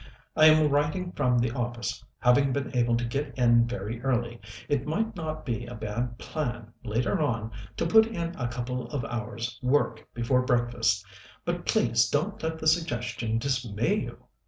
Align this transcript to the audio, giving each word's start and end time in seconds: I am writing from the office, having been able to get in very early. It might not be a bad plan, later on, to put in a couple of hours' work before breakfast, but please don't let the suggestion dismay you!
I 0.35 0.47
am 0.47 0.67
writing 0.71 1.11
from 1.11 1.37
the 1.37 1.51
office, 1.53 2.03
having 2.17 2.51
been 2.51 2.75
able 2.75 2.97
to 2.97 3.05
get 3.05 3.37
in 3.37 3.67
very 3.67 4.01
early. 4.01 4.41
It 4.67 4.87
might 4.87 5.15
not 5.15 5.45
be 5.45 5.67
a 5.67 5.75
bad 5.75 6.17
plan, 6.17 6.73
later 6.83 7.19
on, 7.21 7.51
to 7.77 7.85
put 7.85 8.07
in 8.07 8.33
a 8.35 8.47
couple 8.47 8.87
of 8.89 9.05
hours' 9.05 9.59
work 9.61 10.07
before 10.15 10.41
breakfast, 10.41 11.05
but 11.45 11.67
please 11.67 12.09
don't 12.09 12.41
let 12.41 12.57
the 12.57 12.65
suggestion 12.65 13.37
dismay 13.37 13.93
you! 13.93 14.17